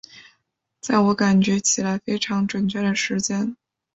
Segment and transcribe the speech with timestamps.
[0.79, 3.55] 在我感觉起来非常準确的时间